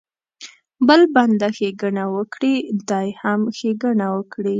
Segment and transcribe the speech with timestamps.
[0.87, 2.55] بل بنده ښېګڼه وکړي
[2.89, 4.49] دی هم ښېګڼه وکړي.